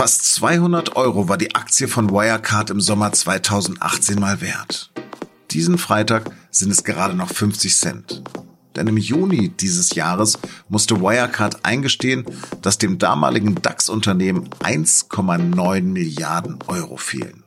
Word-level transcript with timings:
Fast 0.00 0.32
200 0.36 0.96
Euro 0.96 1.28
war 1.28 1.36
die 1.36 1.54
Aktie 1.54 1.86
von 1.86 2.08
Wirecard 2.08 2.70
im 2.70 2.80
Sommer 2.80 3.12
2018 3.12 4.18
mal 4.18 4.40
wert. 4.40 4.90
Diesen 5.50 5.76
Freitag 5.76 6.30
sind 6.50 6.70
es 6.70 6.84
gerade 6.84 7.12
noch 7.12 7.28
50 7.28 7.76
Cent. 7.76 8.22
Denn 8.74 8.86
im 8.86 8.96
Juni 8.96 9.50
dieses 9.50 9.94
Jahres 9.94 10.38
musste 10.70 11.02
Wirecard 11.02 11.66
eingestehen, 11.66 12.24
dass 12.62 12.78
dem 12.78 12.96
damaligen 12.96 13.56
DAX-Unternehmen 13.56 14.48
1,9 14.60 15.82
Milliarden 15.82 16.60
Euro 16.66 16.96
fehlen. 16.96 17.44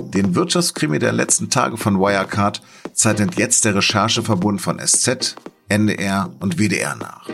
Den 0.00 0.34
Wirtschaftskrimi 0.34 0.98
der 0.98 1.12
letzten 1.12 1.48
Tage 1.48 1.76
von 1.76 2.00
Wirecard 2.00 2.60
zeichnet 2.92 3.36
jetzt 3.36 3.64
der 3.64 3.76
Rechercheverbund 3.76 4.60
von 4.60 4.80
SZ, 4.84 5.36
NDR 5.68 6.28
und 6.40 6.58
WDR 6.58 6.96
nach. 6.96 7.28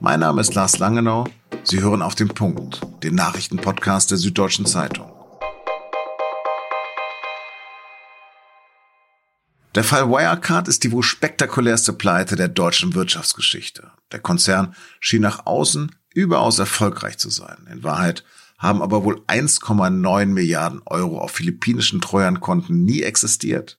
Mein 0.00 0.18
Name 0.18 0.40
ist 0.40 0.52
Lars 0.56 0.80
Langenau. 0.80 1.28
Sie 1.64 1.80
hören 1.80 2.02
auf 2.02 2.16
den 2.16 2.28
Punkt, 2.28 2.80
den 3.04 3.14
Nachrichtenpodcast 3.14 4.10
der 4.10 4.18
Süddeutschen 4.18 4.66
Zeitung. 4.66 5.12
Der 9.76 9.84
Fall 9.84 10.08
Wirecard 10.10 10.68
ist 10.68 10.82
die 10.84 10.92
wohl 10.92 11.04
spektakulärste 11.04 11.92
Pleite 11.92 12.36
der 12.36 12.48
deutschen 12.48 12.94
Wirtschaftsgeschichte. 12.94 13.92
Der 14.10 14.18
Konzern 14.18 14.74
schien 15.00 15.22
nach 15.22 15.46
außen 15.46 15.94
überaus 16.12 16.58
erfolgreich 16.58 17.16
zu 17.16 17.30
sein. 17.30 17.66
In 17.70 17.84
Wahrheit 17.84 18.24
haben 18.58 18.82
aber 18.82 19.04
wohl 19.04 19.22
1,9 19.28 20.26
Milliarden 20.26 20.82
Euro 20.84 21.20
auf 21.20 21.30
philippinischen 21.30 22.00
Treuhandkonten 22.00 22.84
nie 22.84 23.02
existiert. 23.02 23.78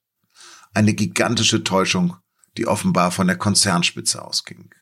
Eine 0.73 0.93
gigantische 0.93 1.63
Täuschung, 1.63 2.15
die 2.57 2.65
offenbar 2.65 3.11
von 3.11 3.27
der 3.27 3.37
Konzernspitze 3.37 4.23
ausging. 4.23 4.73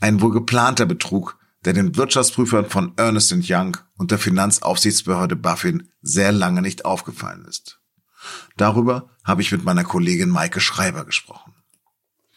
Ein 0.00 0.20
wohl 0.20 0.32
geplanter 0.32 0.86
Betrug, 0.86 1.38
der 1.66 1.72
den 1.72 1.96
Wirtschaftsprüfern 1.96 2.66
von 2.66 2.92
Ernest 2.96 3.34
Young 3.48 3.76
und 3.98 4.12
der 4.12 4.18
Finanzaufsichtsbehörde 4.18 5.36
Buffin 5.36 5.90
sehr 6.00 6.32
lange 6.32 6.62
nicht 6.62 6.84
aufgefallen 6.84 7.44
ist. 7.46 7.80
Darüber 8.56 9.10
habe 9.24 9.42
ich 9.42 9.52
mit 9.52 9.64
meiner 9.64 9.84
Kollegin 9.84 10.30
Maike 10.30 10.60
Schreiber 10.60 11.04
gesprochen. 11.04 11.54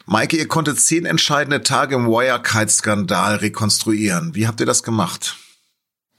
Maike, 0.07 0.37
ihr 0.37 0.47
konntet 0.47 0.79
zehn 0.79 1.05
entscheidende 1.05 1.61
Tage 1.61 1.95
im 1.95 2.07
Wirecard-Skandal 2.07 3.35
rekonstruieren. 3.35 4.33
Wie 4.33 4.47
habt 4.47 4.59
ihr 4.59 4.65
das 4.65 4.81
gemacht? 4.81 5.37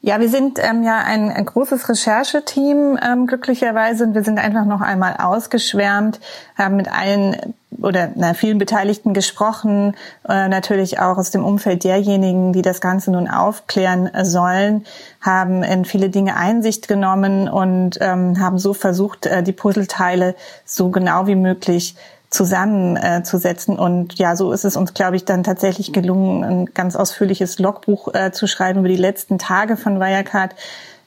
Ja, 0.02 0.20
wir 0.20 0.30
sind 0.30 0.58
ähm, 0.60 0.84
ja 0.84 0.98
ein, 0.98 1.30
ein 1.30 1.44
großes 1.44 1.88
Rechercheteam 1.88 2.98
ähm, 3.02 3.26
glücklicherweise 3.26 4.04
und 4.04 4.14
wir 4.14 4.22
sind 4.22 4.38
einfach 4.38 4.64
noch 4.64 4.80
einmal 4.80 5.16
ausgeschwärmt, 5.16 6.20
haben 6.56 6.76
mit 6.76 6.88
allen 6.88 7.54
oder 7.82 8.10
na, 8.14 8.34
vielen 8.34 8.58
Beteiligten 8.58 9.14
gesprochen, 9.14 9.94
äh, 10.28 10.48
natürlich 10.48 10.98
auch 10.98 11.18
aus 11.18 11.30
dem 11.30 11.44
Umfeld 11.44 11.84
derjenigen, 11.84 12.52
die 12.52 12.62
das 12.62 12.80
Ganze 12.80 13.10
nun 13.10 13.28
aufklären 13.28 14.10
sollen, 14.22 14.84
haben 15.20 15.62
in 15.62 15.84
viele 15.84 16.10
Dinge 16.10 16.36
Einsicht 16.36 16.88
genommen 16.88 17.48
und 17.48 17.98
ähm, 18.00 18.40
haben 18.40 18.58
so 18.58 18.74
versucht, 18.74 19.26
äh, 19.26 19.42
die 19.42 19.52
Puzzleteile 19.52 20.34
so 20.64 20.90
genau 20.90 21.26
wie 21.26 21.36
möglich 21.36 21.96
zusammenzusetzen. 22.30 23.76
Äh, 23.76 23.80
und 23.80 24.18
ja, 24.18 24.36
so 24.36 24.52
ist 24.52 24.64
es 24.64 24.76
uns, 24.76 24.94
glaube 24.94 25.16
ich, 25.16 25.24
dann 25.24 25.42
tatsächlich 25.42 25.92
gelungen, 25.92 26.44
ein 26.44 26.66
ganz 26.66 26.96
ausführliches 26.96 27.58
Logbuch 27.58 28.14
äh, 28.14 28.32
zu 28.32 28.46
schreiben 28.46 28.80
über 28.80 28.88
die 28.88 28.96
letzten 28.96 29.38
Tage 29.38 29.76
von 29.76 30.00
Wirecard 30.00 30.54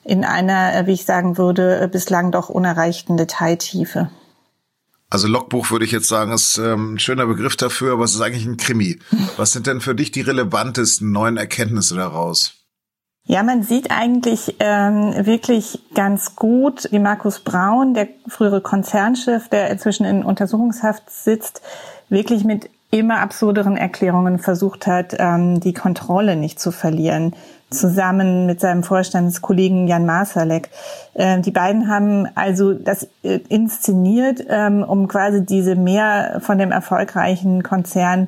in 0.04 0.26
einer, 0.26 0.76
äh, 0.76 0.86
wie 0.86 0.94
ich 0.94 1.06
sagen 1.06 1.38
würde, 1.38 1.80
äh, 1.80 1.88
bislang 1.88 2.32
doch 2.32 2.50
unerreichten 2.50 3.18
Detailtiefe. 3.18 4.10
Also 5.14 5.28
Logbuch 5.28 5.70
würde 5.70 5.86
ich 5.86 5.92
jetzt 5.92 6.08
sagen, 6.08 6.32
ist 6.32 6.58
ähm, 6.58 6.96
ein 6.96 7.00
schöner 7.00 7.28
Begriff 7.28 7.56
dafür, 7.56 7.94
aber 7.94 8.04
es 8.04 8.16
ist 8.16 8.22
eigentlich 8.22 8.48
ein 8.48 8.58
Krimi. 8.58 8.98
Was 9.38 9.52
sind 9.52 9.68
denn 9.68 9.80
für 9.80 9.94
dich 9.94 10.10
die 10.10 10.22
relevantesten 10.22 11.12
neuen 11.12 11.38
Erkenntnisse 11.38 11.96
daraus? 11.96 12.66
Ja, 13.28 13.44
man 13.44 13.62
sieht 13.62 13.92
eigentlich 13.92 14.56
ähm, 14.60 15.14
wirklich 15.28 15.78
ganz 15.94 16.36
gut, 16.36 16.88
wie 16.90 16.98
Markus 16.98 17.42
Braun, 17.42 17.94
der 17.94 18.10
frühere 18.28 18.62
Konzernchef, 18.62 19.50
der 19.50 19.70
inzwischen 19.70 20.04
in 20.04 20.24
Untersuchungshaft 20.24 21.04
sitzt, 21.12 21.62
wirklich 22.10 22.44
mit 22.44 22.72
immer 22.90 23.20
absurderen 23.20 23.78
Erklärungen 23.78 24.40
versucht 24.40 24.88
hat, 24.88 25.16
ähm, 25.20 25.60
die 25.60 25.74
Kontrolle 25.74 26.36
nicht 26.36 26.60
zu 26.60 26.72
verlieren, 26.72 27.36
zusammen 27.74 28.46
mit 28.46 28.60
seinem 28.60 28.84
Vorstandskollegen 28.84 29.88
Jan 29.88 30.06
Masalek. 30.06 30.70
Äh, 31.14 31.42
die 31.42 31.52
beiden 31.52 31.90
haben 31.90 32.28
also 32.36 32.74
das 32.74 33.08
äh, 33.24 33.40
inszeniert, 33.50 34.46
ähm, 34.50 34.84
um 34.84 35.08
quasi 35.08 35.46
diese 35.46 35.76
mehr 35.76 36.40
von 36.42 36.58
dem 36.58 36.72
erfolgreichen 36.72 37.64
Konzern 37.64 38.28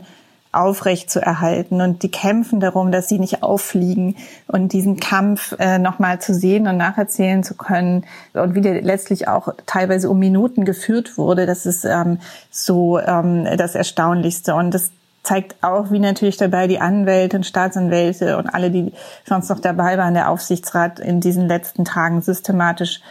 aufrecht 0.56 1.12
zu 1.12 1.22
erhalten. 1.22 1.82
Und 1.82 2.04
die 2.04 2.10
kämpfen 2.10 2.60
darum, 2.60 2.92
dass 2.92 3.10
sie 3.10 3.20
nicht 3.20 3.44
auffliegen 3.44 4.16
und 4.48 4.74
diesen 4.74 5.00
Kampf 5.00 5.56
äh, 5.60 5.78
nochmal 5.78 6.20
zu 6.20 6.34
sehen 6.34 6.68
und 6.68 6.78
nacherzählen 6.78 7.44
zu 7.44 7.56
können 7.56 8.06
und 8.34 8.56
wie 8.56 8.62
der 8.62 8.82
letztlich 8.82 9.28
auch 9.28 9.50
teilweise 9.66 10.10
um 10.10 10.18
Minuten 10.18 10.66
geführt 10.66 11.18
wurde. 11.18 11.46
Das 11.46 11.66
ist 11.66 11.86
ähm, 11.86 12.20
so 12.50 13.00
ähm, 13.00 13.46
das 13.58 13.76
Erstaunlichste. 13.76 14.56
Und 14.56 14.74
das 14.74 14.92
zeigt 15.26 15.56
auch, 15.64 15.92
wie 15.92 16.00
natürlich 16.00 16.38
dabei 16.38 16.68
die 16.68 16.80
Anwälte 16.80 17.38
und 17.38 17.46
Staatsanwälte 17.46 18.38
und 18.38 18.48
alle, 18.48 18.72
die 18.72 18.94
sonst 19.28 19.50
noch 19.50 19.60
dabei 19.60 19.98
waren, 19.98 20.14
der 20.14 20.30
Aufsichtsrat 20.30 21.00
in 21.00 21.20
diesen 21.20 21.48
letzten 21.48 21.84
Tagen 21.84 22.22
systematisch 22.22 23.02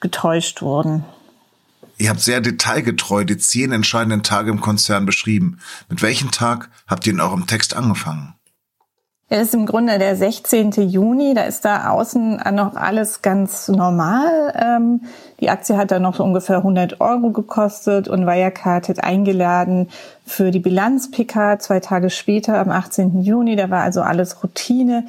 getäuscht 0.00 0.62
wurden. 0.62 1.04
Ihr 1.96 2.10
habt 2.10 2.20
sehr 2.20 2.40
detailgetreu 2.40 3.24
die 3.24 3.38
zehn 3.38 3.72
entscheidenden 3.72 4.22
Tage 4.22 4.50
im 4.50 4.60
Konzern 4.60 5.06
beschrieben. 5.06 5.58
Mit 5.88 6.02
welchem 6.02 6.30
Tag 6.30 6.68
habt 6.86 7.06
ihr 7.06 7.12
in 7.12 7.20
eurem 7.20 7.46
Text 7.46 7.74
angefangen? 7.74 8.34
Es 9.36 9.48
ist 9.48 9.54
im 9.54 9.66
Grunde 9.66 9.98
der 9.98 10.14
16. 10.14 10.70
Juni, 10.88 11.34
da 11.34 11.42
ist 11.42 11.64
da 11.64 11.90
außen 11.90 12.40
noch 12.52 12.76
alles 12.76 13.20
ganz 13.20 13.66
normal. 13.66 14.54
Ähm, 14.54 15.00
die 15.40 15.50
Aktie 15.50 15.76
hat 15.76 15.90
da 15.90 15.98
noch 15.98 16.14
so 16.14 16.22
ungefähr 16.22 16.58
100 16.58 17.00
Euro 17.00 17.30
gekostet 17.30 18.06
und 18.06 18.28
Wirecard 18.28 18.88
hat 18.88 19.02
eingeladen 19.02 19.88
für 20.24 20.52
die 20.52 20.60
Bilanz-PK 20.60 21.58
zwei 21.58 21.80
Tage 21.80 22.10
später, 22.10 22.60
am 22.60 22.70
18. 22.70 23.22
Juni. 23.22 23.56
Da 23.56 23.70
war 23.70 23.82
also 23.82 24.02
alles 24.02 24.40
Routine. 24.44 25.04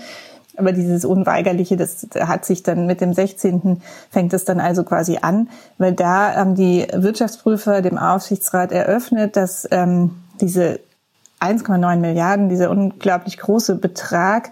Aber 0.58 0.72
dieses 0.72 1.06
Unweigerliche, 1.06 1.78
das 1.78 2.08
hat 2.20 2.46
sich 2.46 2.64
dann 2.64 2.88
mit 2.88 3.02
dem 3.02 3.14
16. 3.14 3.80
fängt 4.10 4.34
es 4.34 4.44
dann 4.44 4.60
also 4.60 4.84
quasi 4.84 5.20
an, 5.22 5.50
weil 5.78 5.94
da 5.94 6.34
haben 6.34 6.56
die 6.56 6.88
Wirtschaftsprüfer 6.92 7.84
dem 7.84 8.00
Aufsichtsrat 8.00 8.72
eröffnet, 8.72 9.36
dass 9.36 9.68
ähm, 9.70 10.16
diese 10.42 10.80
1,9 11.40 11.98
Milliarden, 11.98 12.50
dieser 12.50 12.70
unglaublich 12.70 13.38
große 13.38 13.76
Betrag 13.76 14.52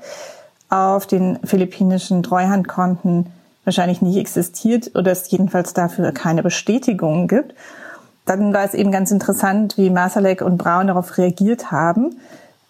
auf 0.69 1.05
den 1.05 1.39
philippinischen 1.43 2.23
Treuhandkonten 2.23 3.27
wahrscheinlich 3.63 4.01
nicht 4.01 4.17
existiert 4.17 4.91
oder 4.95 5.11
es 5.11 5.29
jedenfalls 5.29 5.73
dafür 5.73 6.11
keine 6.11 6.43
Bestätigung 6.43 7.27
gibt. 7.27 7.53
Dann 8.25 8.53
war 8.53 8.63
es 8.63 8.73
eben 8.73 8.91
ganz 8.91 9.11
interessant, 9.11 9.77
wie 9.77 9.89
Masalek 9.89 10.41
und 10.41 10.57
Braun 10.57 10.87
darauf 10.87 11.17
reagiert 11.17 11.71
haben. 11.71 12.15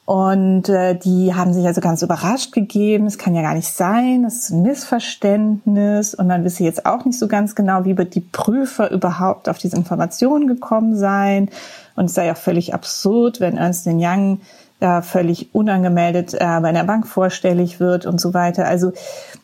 Und 0.05 0.67
äh, 0.67 0.95
die 0.95 1.33
haben 1.33 1.53
sich 1.53 1.65
also 1.65 1.79
ganz 1.79 2.01
überrascht 2.01 2.51
gegeben. 2.51 3.07
Es 3.07 3.17
kann 3.17 3.35
ja 3.35 3.41
gar 3.41 3.53
nicht 3.53 3.69
sein, 3.69 4.23
das 4.23 4.35
ist 4.35 4.49
ein 4.49 4.61
Missverständnis. 4.61 6.13
Und 6.13 6.27
dann 6.27 6.43
wissen 6.43 6.65
jetzt 6.65 6.85
auch 6.85 7.05
nicht 7.05 7.17
so 7.17 7.27
ganz 7.27 7.55
genau, 7.55 7.85
wie 7.85 7.97
wird 7.97 8.13
die 8.15 8.21
Prüfer 8.21 8.91
überhaupt 8.91 9.47
auf 9.47 9.59
diese 9.59 9.77
Informationen 9.77 10.47
gekommen 10.47 10.97
sein. 10.97 11.49
Und 11.95 12.05
es 12.05 12.15
sei 12.15 12.31
auch 12.31 12.37
völlig 12.37 12.73
absurd, 12.73 13.39
wenn 13.39 13.57
Ernst 13.57 13.87
Young 13.87 14.41
da 14.81 15.01
völlig 15.01 15.55
unangemeldet 15.55 16.33
äh, 16.33 16.39
bei 16.39 16.67
einer 16.67 16.83
Bank 16.83 17.07
vorstellig 17.07 17.79
wird 17.79 18.05
und 18.05 18.19
so 18.19 18.33
weiter. 18.33 18.65
Also 18.65 18.91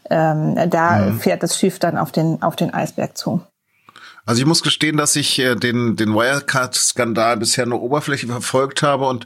ähm, 0.09 0.55
da 0.69 0.97
mhm. 0.97 1.19
fährt 1.19 1.43
das 1.43 1.57
Schiff 1.57 1.79
dann 1.79 1.97
auf 1.97 2.11
den, 2.11 2.41
auf 2.41 2.57
den 2.57 2.73
Eisberg 2.73 3.17
zu. 3.17 3.39
Also 4.29 4.41
ich 4.41 4.45
muss 4.45 4.61
gestehen, 4.61 4.95
dass 4.95 5.15
ich 5.15 5.39
äh, 5.39 5.55
den, 5.55 5.95
den 5.95 6.13
Wirecard-Skandal 6.13 7.37
bisher 7.37 7.65
nur 7.65 7.81
oberflächlich 7.81 8.29
verfolgt 8.29 8.83
habe 8.83 9.07
und 9.07 9.25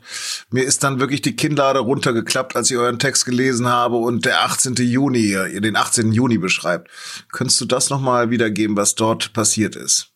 mir 0.49 0.63
ist 0.63 0.81
dann 0.85 1.01
wirklich 1.01 1.21
die 1.21 1.35
Kinnlade 1.35 1.79
runtergeklappt, 1.79 2.55
als 2.55 2.71
ich 2.71 2.77
euren 2.77 2.99
Text 2.99 3.25
gelesen 3.25 3.67
habe 3.67 3.97
und 3.97 4.23
der 4.23 4.45
18. 4.45 4.75
Juni, 4.75 5.33
ihr 5.33 5.59
den 5.59 5.75
18. 5.75 6.13
Juni 6.13 6.37
beschreibt. 6.37 6.89
Könntest 7.33 7.59
du 7.59 7.65
das 7.65 7.89
nochmal 7.89 8.29
wiedergeben, 8.29 8.77
was 8.77 8.95
dort 8.95 9.33
passiert 9.33 9.75
ist? 9.75 10.13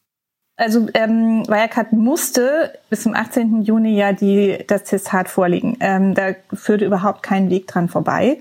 Also 0.56 0.88
ähm, 0.94 1.44
Wirecard 1.50 1.92
musste 1.92 2.72
bis 2.90 3.04
zum 3.04 3.14
18. 3.14 3.64
Juni 3.64 3.94
ja 3.94 4.14
die, 4.14 4.58
das 4.68 4.86
Testat 4.86 5.28
vorlegen. 5.28 5.76
Ähm, 5.82 6.16
da 6.16 6.34
führte 6.54 6.86
überhaupt 6.86 7.24
kein 7.24 7.50
Weg 7.50 7.68
dran 7.68 7.90
vorbei 7.90 8.40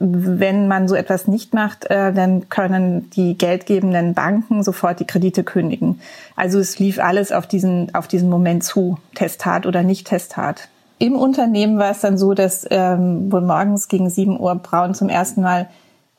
wenn 0.00 0.66
man 0.66 0.88
so 0.88 0.94
etwas 0.94 1.28
nicht 1.28 1.54
macht, 1.54 1.84
äh, 1.90 2.12
dann 2.12 2.48
können 2.48 3.10
die 3.10 3.38
geldgebenden 3.38 4.14
Banken 4.14 4.62
sofort 4.62 4.98
die 4.98 5.06
Kredite 5.06 5.44
kündigen. 5.44 6.00
Also 6.34 6.58
es 6.58 6.78
lief 6.78 6.98
alles 6.98 7.30
auf 7.30 7.46
diesen, 7.46 7.94
auf 7.94 8.08
diesen 8.08 8.28
Moment 8.28 8.64
zu, 8.64 8.98
Testat 9.14 9.66
oder 9.66 9.82
nicht 9.82 10.08
Testat. 10.08 10.68
Im 10.98 11.14
Unternehmen 11.14 11.78
war 11.78 11.90
es 11.90 12.00
dann 12.00 12.18
so, 12.18 12.34
dass 12.34 12.66
ähm, 12.70 13.30
wohl 13.30 13.40
morgens 13.40 13.88
gegen 13.88 14.10
7 14.10 14.38
Uhr 14.38 14.54
Braun 14.56 14.94
zum 14.94 15.08
ersten 15.08 15.42
Mal 15.42 15.68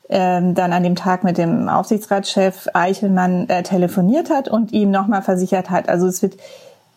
ähm, 0.09 0.53
dann 0.53 0.71
an 0.71 0.83
dem 0.83 0.95
Tag 0.95 1.23
mit 1.23 1.37
dem 1.37 1.67
Aufsichtsratschef 1.67 2.67
Eichelmann 2.73 3.49
äh, 3.49 3.63
telefoniert 3.63 4.29
hat 4.29 4.47
und 4.47 4.71
ihm 4.71 4.91
nochmal 4.91 5.21
versichert 5.21 5.69
hat, 5.69 5.89
also 5.89 6.07
es 6.07 6.21
wird 6.21 6.37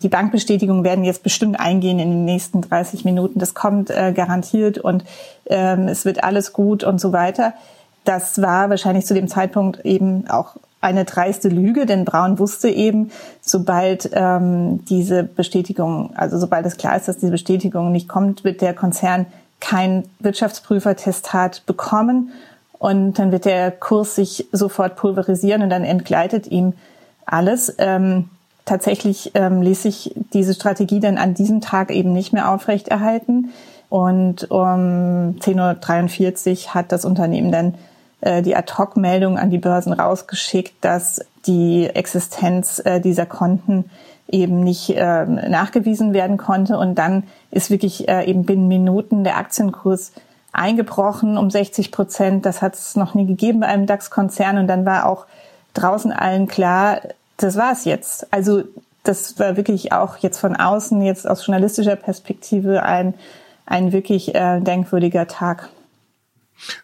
die 0.02 0.08
Bankbestätigungen 0.08 0.84
werden 0.84 1.04
jetzt 1.04 1.22
bestimmt 1.22 1.58
eingehen 1.58 1.98
in 1.98 2.10
den 2.10 2.24
nächsten 2.24 2.60
30 2.60 3.04
Minuten. 3.04 3.38
Das 3.38 3.54
kommt 3.54 3.90
äh, 3.90 4.12
garantiert 4.12 4.78
und 4.78 5.04
ähm, 5.46 5.88
es 5.88 6.04
wird 6.04 6.22
alles 6.22 6.52
gut 6.52 6.84
und 6.84 7.00
so 7.00 7.12
weiter. 7.12 7.54
das 8.04 8.40
war 8.40 8.70
wahrscheinlich 8.70 9.06
zu 9.06 9.14
dem 9.14 9.28
Zeitpunkt 9.28 9.84
eben 9.84 10.28
auch 10.30 10.56
eine 10.80 11.04
dreiste 11.04 11.48
Lüge, 11.48 11.86
denn 11.86 12.04
Braun 12.04 12.38
wusste 12.38 12.68
eben, 12.68 13.10
sobald 13.40 14.10
ähm, 14.12 14.84
diese 14.84 15.24
Bestätigung, 15.24 16.10
also 16.14 16.38
sobald 16.38 16.64
es 16.66 16.76
klar 16.76 16.96
ist, 16.96 17.08
dass 17.08 17.18
diese 17.18 17.32
Bestätigung 17.32 17.90
nicht 17.90 18.08
kommt, 18.08 18.44
wird 18.44 18.60
der 18.60 18.74
Konzern 18.74 19.26
kein 19.60 20.04
Wirtschaftsprüfertestat 20.20 21.66
bekommen 21.66 22.32
und 22.78 23.18
dann 23.18 23.32
wird 23.32 23.44
der 23.44 23.72
Kurs 23.72 24.14
sich 24.14 24.46
sofort 24.52 24.96
pulverisieren 24.96 25.62
und 25.62 25.70
dann 25.70 25.84
entgleitet 25.84 26.46
ihm 26.46 26.74
alles. 27.26 27.74
Ähm, 27.78 28.30
tatsächlich 28.68 29.32
ähm, 29.34 29.62
ließ 29.62 29.82
sich 29.82 30.14
diese 30.32 30.54
Strategie 30.54 31.00
dann 31.00 31.18
an 31.18 31.34
diesem 31.34 31.60
Tag 31.60 31.90
eben 31.90 32.12
nicht 32.12 32.32
mehr 32.32 32.50
aufrechterhalten. 32.50 33.50
Und 33.88 34.50
um 34.50 35.36
10.43 35.40 36.66
Uhr 36.66 36.74
hat 36.74 36.92
das 36.92 37.04
Unternehmen 37.04 37.50
dann 37.50 37.74
äh, 38.20 38.42
die 38.42 38.54
Ad-Hoc-Meldung 38.54 39.38
an 39.38 39.50
die 39.50 39.58
Börsen 39.58 39.92
rausgeschickt, 39.92 40.74
dass 40.82 41.20
die 41.46 41.86
Existenz 41.86 42.82
äh, 42.84 43.00
dieser 43.00 43.26
Konten 43.26 43.90
eben 44.30 44.62
nicht 44.62 44.90
äh, 44.90 45.24
nachgewiesen 45.24 46.12
werden 46.12 46.36
konnte. 46.36 46.76
Und 46.76 46.96
dann 46.96 47.24
ist 47.50 47.70
wirklich 47.70 48.08
äh, 48.08 48.24
eben 48.26 48.44
binnen 48.44 48.68
Minuten 48.68 49.24
der 49.24 49.38
Aktienkurs 49.38 50.12
eingebrochen 50.52 51.38
um 51.38 51.50
60 51.50 51.92
Prozent. 51.92 52.44
Das 52.44 52.60
hat 52.60 52.74
es 52.74 52.96
noch 52.96 53.14
nie 53.14 53.26
gegeben 53.26 53.60
bei 53.60 53.68
einem 53.68 53.86
DAX-Konzern. 53.86 54.58
Und 54.58 54.66
dann 54.66 54.84
war 54.84 55.06
auch 55.06 55.24
draußen 55.72 56.12
allen 56.12 56.46
klar, 56.46 57.00
das 57.38 57.56
war 57.56 57.72
es 57.72 57.84
jetzt. 57.84 58.32
Also 58.32 58.64
das 59.04 59.38
war 59.38 59.56
wirklich 59.56 59.92
auch 59.92 60.18
jetzt 60.18 60.38
von 60.38 60.54
außen, 60.54 61.00
jetzt 61.02 61.26
aus 61.26 61.46
journalistischer 61.46 61.96
Perspektive 61.96 62.82
ein, 62.82 63.14
ein 63.64 63.92
wirklich 63.92 64.34
äh, 64.34 64.60
denkwürdiger 64.60 65.26
Tag. 65.26 65.70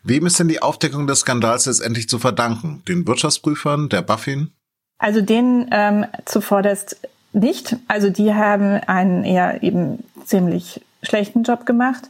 Wem 0.03 0.27
ist 0.27 0.39
denn 0.39 0.49
die 0.49 0.63
Aufdeckung 0.63 1.07
des 1.07 1.21
Skandals 1.21 1.67
letztendlich 1.67 2.09
zu 2.09 2.19
verdanken? 2.19 2.83
Den 2.89 3.07
Wirtschaftsprüfern, 3.07 3.89
der 3.89 4.03
Buffin? 4.03 4.53
Also 4.99 5.21
denen 5.21 5.69
ähm, 5.73 6.07
zuvorderst 6.25 6.97
nicht. 7.33 7.77
Also 7.89 8.11
die 8.11 8.33
haben 8.33 8.81
einen 8.87 9.25
eher 9.25 9.63
eben 9.63 10.05
ziemlich 10.25 10.81
schlechten 11.03 11.43
Job 11.43 11.67
gemacht. 11.67 12.05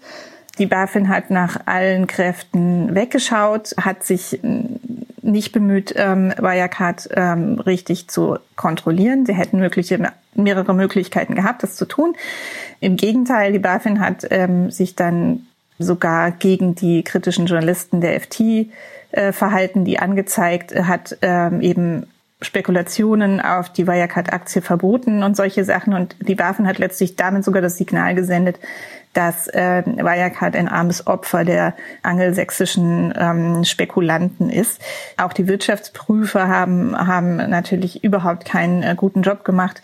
Die 0.59 0.67
BaFin 0.67 1.09
hat 1.09 1.31
nach 1.31 1.67
allen 1.67 2.07
Kräften 2.07 2.95
weggeschaut, 2.95 3.75
hat 3.79 4.05
sich 4.05 4.39
nicht 5.25 5.53
bemüht, 5.53 5.95
ähm, 5.97 6.33
Wirecard 6.37 7.09
ähm, 7.15 7.59
richtig 7.61 8.09
zu 8.09 8.39
kontrollieren. 8.57 9.27
Sie 9.27 9.35
hätten 9.35 9.59
mögliche, 9.59 9.99
mehrere 10.35 10.75
Möglichkeiten 10.75 11.35
gehabt, 11.35 11.63
das 11.63 11.77
zu 11.77 11.87
tun. 11.87 12.15
Im 12.81 12.97
Gegenteil, 12.97 13.53
die 13.53 13.59
BaFin 13.59 14.01
hat 14.01 14.27
ähm, 14.31 14.71
sich 14.71 14.95
dann 14.95 15.47
sogar 15.79 16.31
gegen 16.31 16.75
die 16.75 17.03
kritischen 17.03 17.47
Journalisten 17.47 18.01
der 18.01 18.21
FT 18.21 18.69
äh, 19.11 19.33
verhalten, 19.33 19.85
die 19.85 19.99
angezeigt 19.99 20.75
hat, 20.75 21.17
ähm, 21.23 21.61
eben 21.61 22.07
Spekulationen 22.43 23.41
auf 23.41 23.71
die 23.73 23.87
Wirecard-Aktie 23.87 24.61
verboten 24.63 25.23
und 25.23 25.37
solche 25.37 25.65
Sachen. 25.65 25.95
Und 25.95 26.17
die 26.21 26.35
BaFin 26.35 26.67
hat 26.67 26.79
letztlich 26.79 27.17
damit 27.17 27.45
sogar 27.45 27.63
das 27.63 27.77
Signal 27.77 28.15
gesendet, 28.15 28.59
dass 29.13 29.47
äh, 29.49 29.83
Wirecard 29.87 30.57
ein 30.57 30.69
armes 30.69 31.07
Opfer 31.07 31.45
der 31.45 31.75
angelsächsischen 32.03 33.15
ähm, 33.17 33.65
Spekulanten 33.65 34.51
ist. 34.51 34.81
Auch 35.17 35.33
die 35.33 35.47
Wirtschaftsprüfer 35.47 36.49
haben, 36.49 36.97
haben 36.97 37.37
natürlich 37.37 38.03
überhaupt 38.03 38.45
keinen 38.45 38.83
äh, 38.83 38.95
guten 38.97 39.23
Job 39.23 39.45
gemacht, 39.45 39.81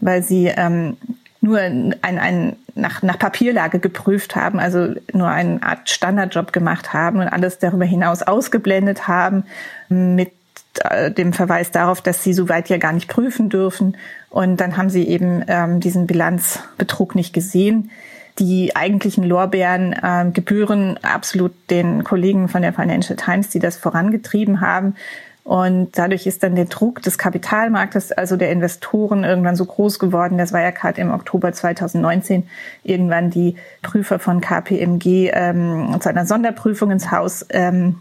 weil 0.00 0.22
sie 0.22 0.46
ähm, 0.46 0.96
nur 1.42 1.58
ein, 1.58 1.94
ein, 2.02 2.56
nach, 2.74 3.02
nach 3.02 3.18
Papierlage 3.18 3.78
geprüft 3.78 4.36
haben, 4.36 4.58
also 4.58 4.94
nur 5.12 5.28
eine 5.28 5.62
Art 5.62 5.88
Standardjob 5.88 6.52
gemacht 6.52 6.92
haben 6.92 7.20
und 7.20 7.28
alles 7.28 7.58
darüber 7.58 7.84
hinaus 7.84 8.22
ausgeblendet 8.22 9.08
haben 9.08 9.44
mit 9.88 10.32
äh, 10.80 11.10
dem 11.10 11.32
Verweis 11.32 11.70
darauf, 11.70 12.00
dass 12.00 12.24
sie 12.24 12.32
soweit 12.32 12.68
ja 12.68 12.78
gar 12.78 12.92
nicht 12.92 13.08
prüfen 13.08 13.48
dürfen. 13.48 13.96
Und 14.30 14.58
dann 14.58 14.76
haben 14.76 14.90
sie 14.90 15.06
eben 15.06 15.44
ähm, 15.48 15.80
diesen 15.80 16.06
Bilanzbetrug 16.06 17.14
nicht 17.14 17.32
gesehen. 17.32 17.90
Die 18.38 18.74
eigentlichen 18.74 19.24
Lorbeeren 19.24 19.92
äh, 19.92 20.30
gebühren 20.32 20.98
absolut 21.02 21.52
den 21.68 22.04
Kollegen 22.04 22.48
von 22.48 22.62
der 22.62 22.72
Financial 22.72 23.16
Times, 23.16 23.50
die 23.50 23.58
das 23.58 23.76
vorangetrieben 23.76 24.60
haben. 24.60 24.94
Und 25.42 25.98
dadurch 25.98 26.26
ist 26.26 26.42
dann 26.42 26.54
der 26.54 26.66
Druck 26.66 27.02
des 27.02 27.18
Kapitalmarktes, 27.18 28.12
also 28.12 28.36
der 28.36 28.52
Investoren, 28.52 29.24
irgendwann 29.24 29.56
so 29.56 29.64
groß 29.64 29.98
geworden. 29.98 30.38
Das 30.38 30.52
war 30.52 30.60
ja 30.60 30.70
gerade 30.70 31.00
im 31.00 31.10
Oktober 31.10 31.52
2019 31.52 32.46
irgendwann 32.84 33.30
die 33.30 33.56
Prüfer 33.82 34.18
von 34.18 34.40
KPMG 34.40 35.30
ähm, 35.32 35.96
zu 36.00 36.08
einer 36.08 36.24
Sonderprüfung 36.24 36.90
ins 36.90 37.10
Haus 37.10 37.44
ähm, 37.50 37.96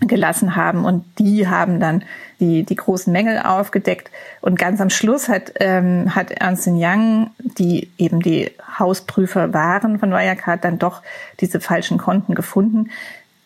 gelassen 0.00 0.56
haben 0.56 0.84
und 0.84 1.04
die 1.18 1.48
haben 1.48 1.80
dann 1.80 2.02
die, 2.40 2.64
die 2.64 2.74
großen 2.74 3.12
Mängel 3.12 3.38
aufgedeckt. 3.38 4.10
Und 4.40 4.58
ganz 4.58 4.80
am 4.80 4.90
Schluss 4.90 5.28
hat, 5.28 5.52
ähm, 5.60 6.14
hat 6.14 6.30
Ernst 6.30 6.66
Young, 6.66 7.30
die 7.38 7.90
eben 7.98 8.20
die 8.20 8.50
Hausprüfer 8.78 9.52
waren 9.54 9.98
von 9.98 10.10
Wirecard, 10.10 10.64
dann 10.64 10.78
doch 10.78 11.02
diese 11.40 11.60
falschen 11.60 11.98
Konten 11.98 12.34
gefunden. 12.34 12.90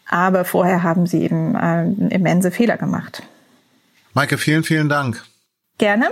Aber 0.09 0.45
vorher 0.45 0.83
haben 0.83 1.06
sie 1.06 1.23
eben 1.23 1.55
äh, 1.55 1.85
immense 2.15 2.51
Fehler 2.51 2.79
gemacht. 2.79 3.23
Maike, 4.15 4.39
vielen, 4.39 4.65
vielen 4.65 4.89
Dank. 4.89 5.23
Gerne. 5.77 6.11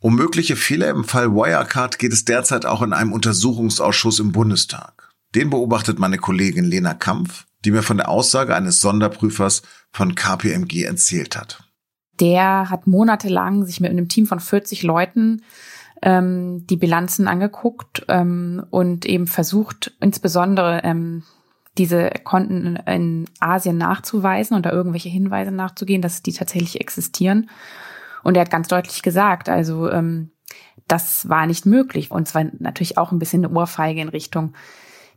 Um 0.00 0.14
mögliche 0.14 0.56
Fehler 0.56 0.90
im 0.90 1.04
Fall 1.04 1.32
Wirecard 1.32 1.98
geht 1.98 2.12
es 2.12 2.26
derzeit 2.26 2.66
auch 2.66 2.82
in 2.82 2.92
einem 2.92 3.12
Untersuchungsausschuss 3.12 4.20
im 4.20 4.32
Bundestag. 4.32 5.10
Den 5.34 5.48
beobachtet 5.48 5.98
meine 5.98 6.18
Kollegin 6.18 6.64
Lena 6.64 6.92
Kampf 6.92 7.46
die 7.64 7.70
mir 7.70 7.82
von 7.82 7.96
der 7.96 8.08
Aussage 8.08 8.54
eines 8.54 8.80
Sonderprüfers 8.80 9.62
von 9.90 10.14
KPMG 10.14 10.84
erzählt 10.84 11.36
hat. 11.36 11.64
Der 12.20 12.70
hat 12.70 12.86
monatelang 12.86 13.64
sich 13.64 13.80
mit 13.80 13.90
einem 13.90 14.08
Team 14.08 14.26
von 14.26 14.40
40 14.40 14.82
Leuten 14.82 15.42
ähm, 16.02 16.66
die 16.66 16.76
Bilanzen 16.76 17.26
angeguckt 17.26 18.04
ähm, 18.08 18.64
und 18.70 19.06
eben 19.06 19.26
versucht, 19.26 19.96
insbesondere 20.00 20.82
ähm, 20.84 21.24
diese 21.78 22.10
Konten 22.22 22.76
in 22.86 23.24
Asien 23.40 23.78
nachzuweisen 23.78 24.56
und 24.56 24.64
da 24.64 24.70
irgendwelche 24.70 25.08
Hinweise 25.08 25.50
nachzugehen, 25.50 26.02
dass 26.02 26.22
die 26.22 26.32
tatsächlich 26.32 26.80
existieren. 26.80 27.50
Und 28.22 28.36
er 28.36 28.42
hat 28.42 28.50
ganz 28.50 28.68
deutlich 28.68 29.02
gesagt, 29.02 29.48
also 29.48 29.90
ähm, 29.90 30.30
das 30.86 31.28
war 31.28 31.46
nicht 31.46 31.66
möglich. 31.66 32.10
Und 32.10 32.28
zwar 32.28 32.44
natürlich 32.58 32.96
auch 32.96 33.10
ein 33.10 33.18
bisschen 33.18 33.44
eine 33.44 33.54
Ohrfeige 33.54 34.00
in 34.00 34.08
Richtung 34.08 34.54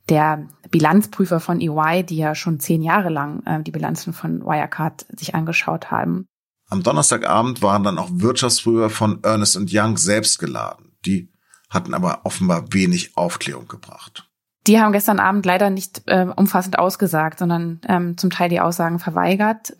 der 0.10 0.48
Bilanzprüfer 0.70 1.40
von 1.40 1.60
EY, 1.62 2.04
die 2.04 2.18
ja 2.18 2.36
schon 2.36 2.60
zehn 2.60 2.82
Jahre 2.82 3.10
lang 3.10 3.44
äh, 3.46 3.64
die 3.64 3.72
Bilanzen 3.72 4.14
von 4.14 4.46
Wirecard 4.46 5.06
sich 5.18 5.36
angeschaut 5.36 5.92
haben. 5.92 6.28
Am 6.70 6.84
Donnerstagabend 6.84 7.62
waren 7.62 7.84
dann 7.84 7.98
auch 7.98 8.10
Wirtschaftsprüfer 8.12 8.90
von 8.90 9.24
Ernest 9.24 9.58
Young 9.72 9.98
selbst 9.98 10.38
geladen. 10.40 10.98
Die 11.06 11.32
hatten 11.70 11.94
aber 11.94 12.22
offenbar 12.24 12.74
wenig 12.74 13.16
Aufklärung 13.16 13.68
gebracht. 13.68 14.30
Die 14.68 14.80
haben 14.80 14.92
gestern 14.92 15.20
Abend 15.20 15.46
leider 15.46 15.70
nicht 15.70 16.04
äh, 16.08 16.28
umfassend 16.36 16.78
ausgesagt, 16.78 17.40
sondern 17.40 17.80
ähm, 17.88 18.18
zum 18.18 18.30
Teil 18.30 18.50
die 18.50 18.60
Aussagen 18.60 19.00
verweigert, 19.00 19.78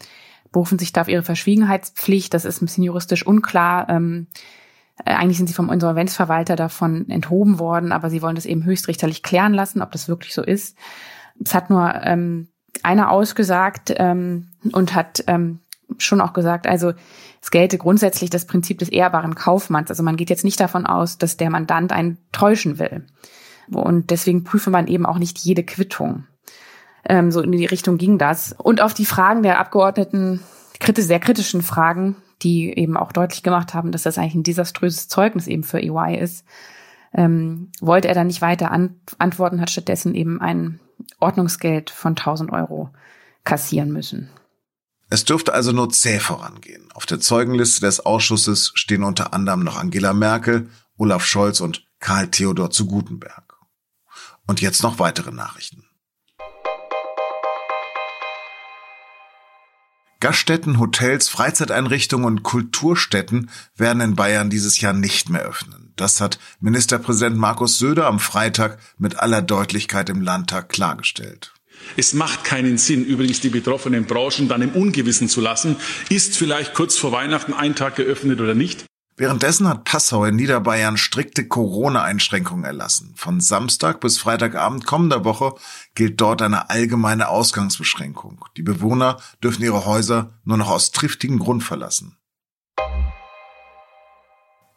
berufen 0.54 0.80
sich 0.80 0.94
da 0.94 1.02
auf 1.02 1.10
ihre 1.10 1.24
Verschwiegenheitspflicht. 1.24 2.34
Das 2.34 2.46
ist 2.46 2.62
ein 2.62 2.68
bisschen 2.68 2.86
juristisch 2.86 3.26
unklar. 3.26 3.90
Ähm, 3.90 4.28
äh, 4.32 4.38
eigentlich 5.06 5.38
sind 5.38 5.48
sie 5.48 5.54
vom 5.54 5.72
Insolvenzverwalter 5.72 6.56
davon 6.56 7.10
enthoben 7.10 7.60
worden, 7.60 7.92
aber 7.92 8.10
sie 8.10 8.22
wollen 8.22 8.36
das 8.36 8.46
eben 8.46 8.66
höchstrichterlich 8.66 9.24
klären 9.24 9.54
lassen, 9.54 9.82
ob 9.82 9.92
das 9.92 10.08
wirklich 10.08 10.34
so 10.34 10.44
ist. 10.44 10.76
Es 11.44 11.54
hat 11.54 11.70
nur 11.70 11.94
ähm, 12.04 12.48
einer 12.84 13.12
ausgesagt 13.12 13.94
ähm, 13.98 14.50
und 14.72 14.96
hat 14.96 15.24
ähm, 15.28 15.60
schon 15.98 16.22
auch 16.22 16.34
gesagt, 16.34 16.68
also 16.68 16.94
es 17.42 17.52
gelte 17.52 17.78
grundsätzlich 17.78 18.30
das 18.30 18.46
Prinzip 18.46 18.80
des 18.80 18.90
ehrbaren 18.90 19.36
Kaufmanns. 19.36 19.90
Also 19.90 20.04
man 20.04 20.18
geht 20.18 20.30
jetzt 20.30 20.44
nicht 20.44 20.60
davon 20.60 20.86
aus, 20.86 21.18
dass 21.18 21.38
der 21.38 21.50
Mandant 21.50 21.92
einen 21.92 22.18
täuschen 22.32 22.80
will. 22.80 23.06
Und 23.72 24.12
deswegen 24.12 24.44
prüfe 24.44 24.70
man 24.70 24.88
eben 24.88 25.06
auch 25.06 25.20
nicht 25.20 25.38
jede 25.40 25.64
Quittung. 25.64 26.26
Ähm, 27.08 27.32
so 27.32 27.42
in 27.42 27.52
die 27.52 27.66
Richtung 27.66 27.98
ging 27.98 28.18
das. 28.18 28.54
Und 28.58 28.82
auf 28.82 28.94
die 28.94 29.06
Fragen 29.06 29.44
der 29.44 29.60
Abgeordneten, 29.60 30.42
kritisch, 30.80 31.06
sehr 31.06 31.20
kritischen 31.20 31.62
Fragen, 31.62 32.16
die 32.44 32.78
eben 32.78 32.98
auch 32.98 33.12
deutlich 33.12 33.44
gemacht 33.44 33.74
haben, 33.74 33.92
dass 33.92 34.04
das 34.04 34.18
eigentlich 34.18 34.36
ein 34.36 34.44
desaströses 34.44 35.08
Zeugnis 35.08 35.48
eben 35.48 35.64
für 35.64 35.82
EY 35.82 36.18
ist, 36.20 36.46
ähm, 37.14 37.72
wollte 37.80 38.08
er 38.08 38.14
dann 38.14 38.28
nicht 38.28 38.42
weiter 38.42 38.72
an 38.72 39.00
antworten, 39.18 39.62
hat 39.62 39.70
stattdessen 39.70 40.14
eben 40.14 40.42
ein 40.42 40.80
Ordnungsgeld 41.20 41.90
von 41.90 42.16
1000 42.16 42.52
Euro 42.52 42.90
kassieren 43.44 43.92
müssen. 43.92 44.30
Es 45.10 45.24
dürfte 45.24 45.54
also 45.54 45.72
nur 45.72 45.90
zäh 45.90 46.20
vorangehen. 46.20 46.90
Auf 46.94 47.06
der 47.06 47.20
Zeugenliste 47.20 47.82
des 47.82 48.06
Ausschusses 48.06 48.72
stehen 48.76 49.04
unter 49.04 49.34
anderem 49.34 49.64
noch 49.64 49.78
Angela 49.78 50.14
Merkel, 50.14 50.70
Olaf 50.98 51.26
Scholz 51.26 51.62
und 51.62 51.88
Karl 52.00 52.30
Theodor 52.30 52.72
zu 52.72 52.88
Gutenberg. 52.88 53.56
Und 54.46 54.62
jetzt 54.62 54.84
noch 54.84 55.00
weitere 55.00 55.32
Nachrichten. 55.32 55.87
Gaststätten, 60.20 60.80
Hotels, 60.80 61.30
Freizeiteinrichtungen 61.30 62.26
und 62.26 62.44
Kulturstätten 62.44 63.50
werden 63.76 64.02
in 64.02 64.16
Bayern 64.16 64.50
dieses 64.50 64.82
Jahr 64.82 64.94
nicht 64.94 65.30
mehr 65.30 65.44
öffnen. 65.44 65.94
Das 65.96 66.22
hat 66.22 66.40
Ministerpräsident 66.60 67.38
Markus 67.38 67.78
Söder 67.78 68.08
am 68.08 68.20
Freitag 68.20 68.80
mit 68.98 69.20
aller 69.20 69.42
Deutlichkeit 69.42 70.10
im 70.10 70.22
Landtag 70.22 70.70
klargestellt. 70.70 71.54
Es 71.96 72.14
macht 72.14 72.44
keinen 72.44 72.78
Sinn, 72.78 73.06
übrigens 73.06 73.40
die 73.40 73.50
betroffenen 73.50 74.06
Branchen 74.06 74.48
dann 74.48 74.62
im 74.62 74.72
Ungewissen 74.72 75.30
zu 75.30 75.42
lassen. 75.42 75.76
Ist 76.10 76.38
vielleicht 76.38 76.74
kurz 76.74 76.98
vor 76.98 77.12
Weihnachten 77.12 77.54
ein 77.54 77.76
Tag 77.76 77.96
geöffnet 77.96 78.42
oder 78.42 78.56
nicht? 78.56 78.86
Währenddessen 79.20 79.68
hat 79.68 79.84
Passau 79.84 80.26
in 80.26 80.36
Niederbayern 80.36 80.96
strikte 80.96 81.48
Corona-Einschränkungen 81.48 82.66
erlassen. 82.66 83.14
Von 83.16 83.42
Samstag 83.42 84.00
bis 84.00 84.20
Freitagabend 84.20 84.86
kommender 84.86 85.26
Woche 85.26 85.56
gilt 85.96 86.22
dort 86.22 86.44
eine 86.44 86.70
allgemeine 86.70 87.28
Ausgangsbeschränkung. 87.28 88.46
Die 88.58 88.62
Bewohner 88.62 89.18
dürfen 89.42 89.64
ihre 89.64 89.86
Häuser 89.86 90.40
nur 90.44 90.58
noch 90.58 90.70
aus 90.70 90.92
triftigen 90.92 91.40
Grund 91.40 91.64
verlassen. 91.64 92.16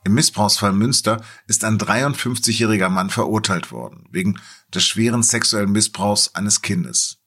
Im 0.04 0.14
Missbrauchsfall 0.14 0.72
Münster 0.72 1.20
ist 1.46 1.62
ein 1.62 1.76
53-jähriger 1.76 2.88
Mann 2.88 3.10
verurteilt 3.10 3.70
worden, 3.70 4.08
wegen 4.10 4.40
des 4.74 4.86
schweren 4.86 5.22
sexuellen 5.22 5.70
Missbrauchs 5.70 6.34
eines 6.34 6.62
Kindes. 6.62 7.19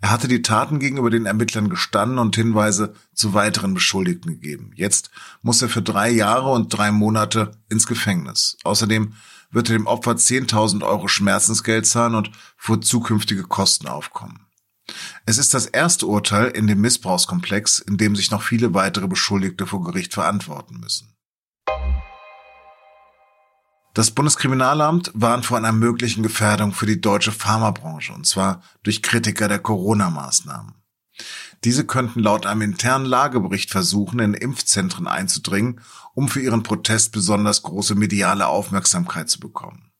Er 0.00 0.10
hatte 0.10 0.28
die 0.28 0.42
Taten 0.42 0.78
gegenüber 0.78 1.10
den 1.10 1.26
Ermittlern 1.26 1.68
gestanden 1.68 2.18
und 2.18 2.36
Hinweise 2.36 2.94
zu 3.14 3.34
weiteren 3.34 3.74
Beschuldigten 3.74 4.32
gegeben. 4.32 4.70
Jetzt 4.74 5.10
muss 5.42 5.62
er 5.62 5.68
für 5.68 5.82
drei 5.82 6.10
Jahre 6.10 6.50
und 6.50 6.68
drei 6.68 6.92
Monate 6.92 7.52
ins 7.68 7.86
Gefängnis. 7.86 8.56
Außerdem 8.64 9.14
wird 9.50 9.70
er 9.70 9.78
dem 9.78 9.86
Opfer 9.86 10.12
10.000 10.12 10.84
Euro 10.84 11.08
Schmerzensgeld 11.08 11.86
zahlen 11.86 12.14
und 12.14 12.30
vor 12.56 12.80
zukünftige 12.80 13.44
Kosten 13.44 13.86
aufkommen. 13.86 14.46
Es 15.26 15.38
ist 15.38 15.54
das 15.54 15.66
erste 15.66 16.06
Urteil 16.06 16.48
in 16.48 16.66
dem 16.66 16.80
Missbrauchskomplex, 16.80 17.78
in 17.78 17.96
dem 17.96 18.16
sich 18.16 18.30
noch 18.30 18.42
viele 18.42 18.74
weitere 18.74 19.08
Beschuldigte 19.08 19.66
vor 19.66 19.82
Gericht 19.82 20.12
verantworten 20.12 20.78
müssen. 20.80 21.14
Das 23.94 24.10
Bundeskriminalamt 24.10 25.12
warnt 25.14 25.46
vor 25.46 25.56
einer 25.56 25.70
möglichen 25.70 26.24
Gefährdung 26.24 26.72
für 26.72 26.84
die 26.84 27.00
deutsche 27.00 27.30
Pharmabranche, 27.30 28.12
und 28.12 28.26
zwar 28.26 28.60
durch 28.82 29.02
Kritiker 29.02 29.46
der 29.46 29.60
Corona-Maßnahmen. 29.60 30.74
Diese 31.62 31.86
könnten 31.86 32.18
laut 32.18 32.44
einem 32.44 32.62
internen 32.62 33.06
Lagebericht 33.06 33.70
versuchen, 33.70 34.18
in 34.18 34.34
Impfzentren 34.34 35.06
einzudringen, 35.06 35.80
um 36.12 36.28
für 36.28 36.40
ihren 36.40 36.64
Protest 36.64 37.12
besonders 37.12 37.62
große 37.62 37.94
mediale 37.94 38.48
Aufmerksamkeit 38.48 39.30
zu 39.30 39.38
bekommen. 39.38 39.92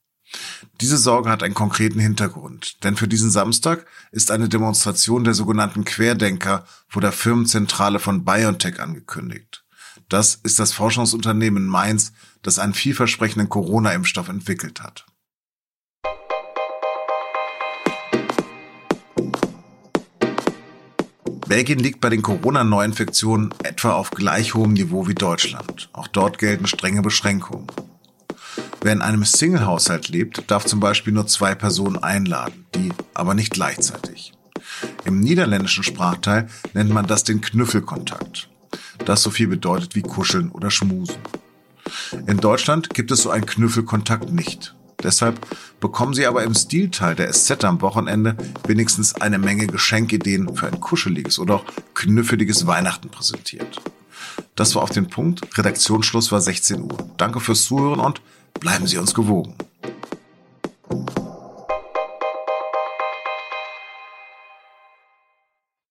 Diese 0.81 0.97
Sorge 0.97 1.29
hat 1.29 1.41
einen 1.41 1.53
konkreten 1.53 1.99
Hintergrund, 1.99 2.83
denn 2.83 2.97
für 2.97 3.07
diesen 3.07 3.31
Samstag 3.31 3.85
ist 4.11 4.29
eine 4.29 4.49
Demonstration 4.49 5.23
der 5.23 5.33
sogenannten 5.33 5.85
Querdenker 5.85 6.65
vor 6.89 7.01
der 7.01 7.13
Firmenzentrale 7.13 7.99
von 7.99 8.25
BioNTech 8.25 8.81
angekündigt. 8.81 9.64
Das 10.09 10.39
ist 10.43 10.59
das 10.59 10.71
Forschungsunternehmen 10.71 11.65
Mainz, 11.65 12.13
das 12.43 12.59
einen 12.59 12.75
vielversprechenden 12.75 13.49
Corona-Impfstoff 13.49 14.29
entwickelt 14.29 14.81
hat. 14.81 15.05
Belgien 21.47 21.79
liegt 21.79 22.01
bei 22.01 22.09
den 22.09 22.21
Corona-Neuinfektionen 22.21 23.53
etwa 23.63 23.93
auf 23.93 24.11
gleich 24.11 24.55
hohem 24.55 24.73
Niveau 24.73 25.07
wie 25.07 25.13
Deutschland. 25.13 25.89
Auch 25.93 26.07
dort 26.07 26.37
gelten 26.37 26.67
strenge 26.67 27.01
Beschränkungen. 27.01 27.67
Wer 28.81 28.93
in 28.93 29.01
einem 29.01 29.23
Single-Haushalt 29.23 30.09
lebt, 30.09 30.49
darf 30.51 30.65
zum 30.65 30.79
Beispiel 30.79 31.13
nur 31.13 31.27
zwei 31.27 31.55
Personen 31.55 31.97
einladen, 31.97 32.65
die 32.75 32.91
aber 33.13 33.33
nicht 33.33 33.53
gleichzeitig. 33.53 34.33
Im 35.05 35.19
niederländischen 35.19 35.83
Sprachteil 35.83 36.49
nennt 36.73 36.91
man 36.91 37.07
das 37.07 37.23
den 37.23 37.41
Knüffelkontakt 37.41 38.44
das 39.05 39.23
so 39.23 39.29
viel 39.29 39.47
bedeutet 39.47 39.95
wie 39.95 40.01
kuscheln 40.01 40.51
oder 40.51 40.71
schmusen. 40.71 41.17
In 42.27 42.37
Deutschland 42.37 42.89
gibt 42.89 43.11
es 43.11 43.21
so 43.21 43.29
einen 43.29 43.45
Knüffelkontakt 43.45 44.31
nicht. 44.31 44.75
Deshalb 45.03 45.39
bekommen 45.79 46.13
Sie 46.13 46.25
aber 46.25 46.43
im 46.43 46.55
Stilteil 46.55 47.15
der 47.15 47.31
SZ 47.31 47.63
am 47.63 47.81
Wochenende 47.81 48.35
wenigstens 48.65 49.13
eine 49.15 49.37
Menge 49.37 49.67
Geschenkideen 49.67 50.55
für 50.55 50.67
ein 50.67 50.79
kuscheliges 50.79 51.37
oder 51.37 51.55
auch 51.55 51.65
knüffeliges 51.93 52.65
Weihnachten 52.65 53.09
präsentiert. 53.09 53.81
Das 54.55 54.73
war 54.73 54.81
auf 54.81 54.89
den 54.89 55.07
Punkt. 55.07 55.57
Redaktionsschluss 55.57 56.31
war 56.31 56.41
16 56.41 56.81
Uhr. 56.81 56.97
Danke 57.17 57.39
fürs 57.39 57.65
Zuhören 57.65 57.99
und 57.99 58.21
bleiben 58.59 58.87
Sie 58.87 58.97
uns 58.97 59.13
gewogen. 59.13 59.53